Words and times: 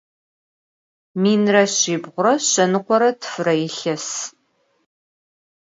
Minre 1.21 1.63
şsiblre 1.73 2.33
şsenıkhore 2.43 3.11
tfıre 3.21 3.55
yilhes. 3.59 4.07